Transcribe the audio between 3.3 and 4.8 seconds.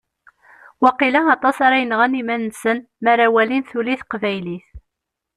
walin tuli teqbaylit.